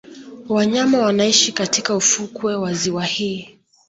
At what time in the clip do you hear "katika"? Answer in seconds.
1.51-1.95